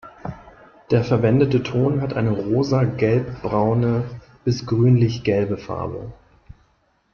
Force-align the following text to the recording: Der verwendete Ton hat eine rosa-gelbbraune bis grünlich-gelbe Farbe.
Der 0.89 1.03
verwendete 1.03 1.61
Ton 1.61 2.01
hat 2.01 2.13
eine 2.13 2.31
rosa-gelbbraune 2.31 4.05
bis 4.43 4.65
grünlich-gelbe 4.65 5.57
Farbe. 5.59 6.11